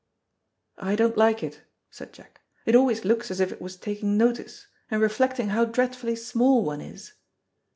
"I 0.79 0.95
don't 0.95 1.15
like 1.15 1.43
it," 1.43 1.61
said 1.91 2.11
Jack; 2.11 2.41
"it 2.65 2.75
always 2.75 3.05
looks 3.05 3.29
as 3.29 3.39
if 3.39 3.51
it 3.51 3.61
was 3.61 3.75
taking 3.77 4.17
notice, 4.17 4.65
and 4.89 4.99
reflecting 4.99 5.49
how 5.49 5.63
dreadfully 5.65 6.15
small 6.15 6.63
one 6.65 6.81
is." 6.81 7.13